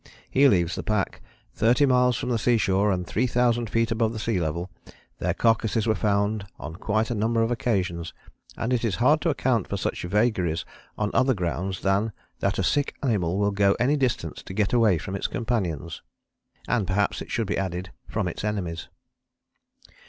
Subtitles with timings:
[0.31, 1.21] He leaves the pack.
[1.53, 4.71] "Thirty miles from the sea shore and 3000 feet above sea level,
[5.19, 8.11] their carcases were found on quite a number of occasions,
[8.57, 10.65] and it is hard to account for such vagaries
[10.97, 14.97] on other grounds than that a sick animal will go any distance to get away
[14.97, 16.01] from its companions"
[16.67, 18.87] (and perhaps it should be added from its enemies).